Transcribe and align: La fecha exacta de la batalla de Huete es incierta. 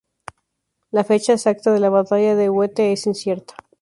La 0.89 1.03
fecha 1.03 1.33
exacta 1.33 1.71
de 1.71 1.79
la 1.79 1.91
batalla 1.91 2.35
de 2.35 2.49
Huete 2.49 2.91
es 2.91 3.05
incierta. 3.05 3.53